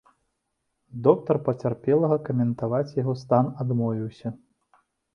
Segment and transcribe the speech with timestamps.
[1.07, 4.27] Доктар пацярпелага каментаваць яго стан адмовіўся.